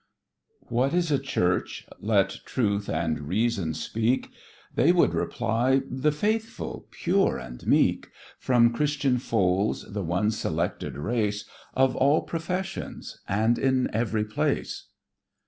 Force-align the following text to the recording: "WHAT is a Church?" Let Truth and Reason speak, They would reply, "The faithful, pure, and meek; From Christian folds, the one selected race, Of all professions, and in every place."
"WHAT 0.67 0.95
is 0.95 1.11
a 1.11 1.19
Church?" 1.19 1.85
Let 1.99 2.37
Truth 2.43 2.89
and 2.89 3.27
Reason 3.27 3.75
speak, 3.75 4.31
They 4.73 4.91
would 4.91 5.13
reply, 5.13 5.81
"The 5.87 6.11
faithful, 6.11 6.87
pure, 6.89 7.37
and 7.37 7.67
meek; 7.67 8.09
From 8.39 8.73
Christian 8.73 9.19
folds, 9.19 9.83
the 9.93 10.01
one 10.03 10.31
selected 10.31 10.97
race, 10.97 11.45
Of 11.75 11.95
all 11.95 12.23
professions, 12.23 13.21
and 13.27 13.59
in 13.59 13.93
every 13.93 14.25
place." 14.25 14.87